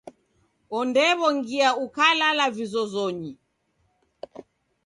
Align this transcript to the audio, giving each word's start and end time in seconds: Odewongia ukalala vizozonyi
Odewongia 0.79 1.69
ukalala 1.83 2.45
vizozonyi 2.55 3.31